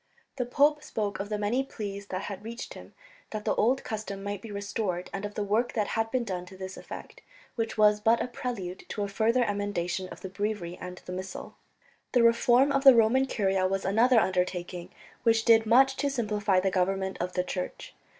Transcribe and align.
The 0.37 0.47
pope 0.47 0.81
spoke 0.83 1.19
of 1.19 1.29
the 1.29 1.37
many 1.37 1.63
pleas 1.63 2.07
that 2.07 2.23
had 2.23 2.43
reached 2.43 2.73
him 2.73 2.95
that 3.29 3.45
the 3.45 3.53
old 3.53 3.83
custom 3.83 4.23
might 4.23 4.41
be 4.41 4.49
restored, 4.51 5.11
and 5.13 5.25
of 5.25 5.35
the 5.35 5.43
work 5.43 5.73
that 5.73 5.89
had 5.89 6.09
been 6.09 6.23
done 6.23 6.47
to 6.47 6.57
this 6.57 6.75
effect, 6.75 7.21
which 7.53 7.77
was 7.77 7.99
but 7.99 8.19
a 8.19 8.27
prelude 8.27 8.83
to 8.89 9.03
a 9.03 9.07
further 9.07 9.43
emendation 9.43 10.09
of 10.09 10.21
the 10.21 10.29
Breviary 10.29 10.75
and 10.81 10.97
the 11.05 11.11
Missal. 11.13 11.53
The 12.13 12.23
reform 12.23 12.71
of 12.71 12.83
the 12.83 12.95
Roman 12.95 13.27
Curia 13.27 13.67
was 13.67 13.85
another 13.85 14.19
undertaking, 14.19 14.89
which 15.21 15.45
did 15.45 15.67
much 15.67 15.95
to 15.97 16.09
simplify 16.09 16.59
the 16.59 16.71
government 16.71 17.17
of 17.19 17.33
the 17.33 17.43
Church. 17.43 17.93